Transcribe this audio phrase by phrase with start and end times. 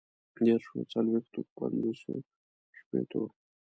[0.45, 2.13] ديرشو، څلويښتو، پنځوسو،
[2.77, 3.21] شپيتو